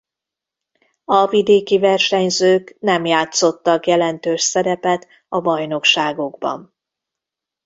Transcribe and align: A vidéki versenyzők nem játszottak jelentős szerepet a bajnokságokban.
A 1.05 1.27
vidéki 1.27 1.79
versenyzők 1.79 2.75
nem 2.79 3.05
játszottak 3.05 3.85
jelentős 3.87 4.41
szerepet 4.41 5.07
a 5.29 5.39
bajnokságokban. 5.39 6.73